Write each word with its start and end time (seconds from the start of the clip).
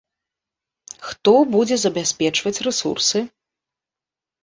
Хто 1.09 1.35
будзе 1.57 1.79
забяспечваць 1.85 2.57
рэсурсы? 2.71 3.27